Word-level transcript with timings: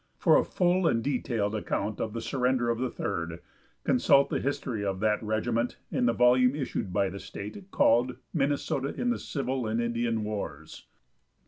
For 0.17 0.35
a 0.35 0.43
full 0.43 0.87
and 0.87 1.03
detailed 1.03 1.53
account 1.53 2.01
of 2.01 2.13
the 2.13 2.21
surrender 2.21 2.71
of 2.71 2.79
the 2.79 2.89
Third, 2.89 3.39
consult 3.83 4.29
the 4.31 4.39
history 4.41 4.83
of 4.83 4.99
that 4.99 5.21
regiment 5.21 5.77
in 5.91 6.07
the 6.07 6.11
volume 6.13 6.55
issued 6.55 6.91
by 6.91 7.09
the 7.11 7.19
state, 7.19 7.69
called 7.69 8.15
"Minnesota 8.33 8.99
in 8.99 9.11
the 9.11 9.19
Civil 9.19 9.67
and 9.67 9.79
Indian 9.79 10.23
Wars." 10.23 10.87